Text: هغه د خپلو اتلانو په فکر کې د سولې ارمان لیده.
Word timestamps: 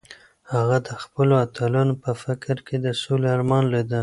هغه 0.53 0.77
د 0.87 0.89
خپلو 1.03 1.33
اتلانو 1.45 1.93
په 2.03 2.11
فکر 2.23 2.55
کې 2.67 2.75
د 2.85 2.87
سولې 3.01 3.27
ارمان 3.35 3.63
لیده. 3.73 3.99